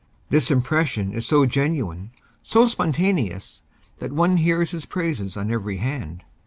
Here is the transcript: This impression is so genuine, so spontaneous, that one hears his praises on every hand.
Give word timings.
This 0.31 0.49
impression 0.49 1.13
is 1.13 1.27
so 1.27 1.45
genuine, 1.45 2.09
so 2.41 2.65
spontaneous, 2.65 3.61
that 3.99 4.11
one 4.11 4.37
hears 4.37 4.71
his 4.71 4.87
praises 4.87 5.37
on 5.37 5.51
every 5.51 5.77
hand. 5.77 6.23